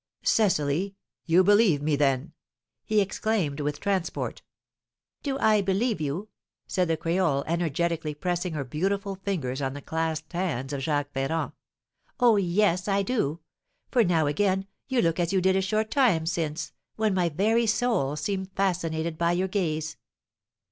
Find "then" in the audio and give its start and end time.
1.95-2.33